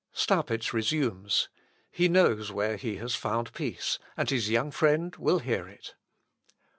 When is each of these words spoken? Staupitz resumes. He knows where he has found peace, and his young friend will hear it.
Staupitz 0.13 0.73
resumes. 0.73 1.47
He 1.91 2.09
knows 2.09 2.51
where 2.51 2.75
he 2.75 2.95
has 2.95 3.13
found 3.13 3.53
peace, 3.53 3.99
and 4.17 4.31
his 4.31 4.49
young 4.49 4.71
friend 4.71 5.15
will 5.17 5.37
hear 5.37 5.67
it. 5.67 5.93